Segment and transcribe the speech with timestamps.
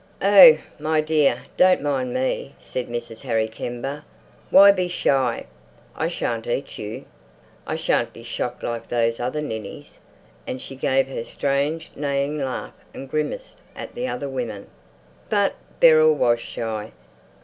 [0.23, 3.21] "Oh, my dear—don't mind me," said Mrs.
[3.21, 4.01] Harry Kember.
[4.49, 5.45] "Why be shy?
[5.95, 7.05] I shan't eat you.
[7.67, 9.99] I shan't be shocked like those other ninnies."
[10.47, 14.71] And she gave her strange neighing laugh and grimaced at the other women.
[15.29, 16.93] But Beryl was shy.